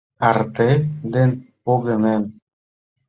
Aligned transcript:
Артель 0.29 0.85
ден 1.13 1.31
погынен 1.63 2.23